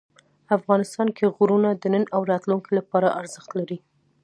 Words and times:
افغانستان 0.57 1.07
کې 1.17 1.25
غرونه 1.35 1.69
د 1.73 1.83
نن 1.93 2.03
او 2.15 2.21
راتلونکي 2.31 2.71
لپاره 2.79 3.15
ارزښت 3.21 3.49
لري. 3.59 3.77